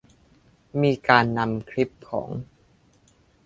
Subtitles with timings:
[0.81, 2.29] มีการนำคลิปของ